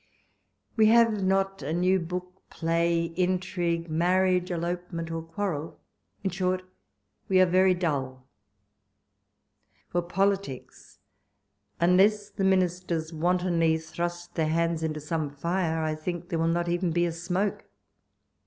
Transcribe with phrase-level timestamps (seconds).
[0.77, 5.79] We have not a new book, play, intrigue, mar riage, elopement, or quarrel;
[6.23, 6.63] in short,
[7.29, 7.75] we are 104 walpole's letters.
[7.75, 8.27] very dull.
[9.89, 10.99] For politics,
[11.79, 16.67] unless the ministers "wantonly thrust their hands into some fire, I think there will not
[16.67, 17.65] even be a smoke.